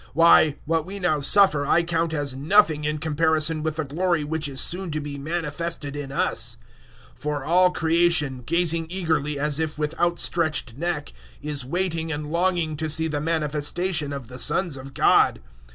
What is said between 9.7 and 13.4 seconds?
with outstretched neck, is waiting and longing to see the